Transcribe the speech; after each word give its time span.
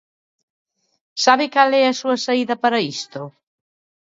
¿Sabe 1.23 1.45
cal 1.53 1.71
é 1.81 1.83
a 1.87 1.97
súa 2.01 2.17
saída 2.25 2.55
para 2.63 2.79
isto? 2.95 3.21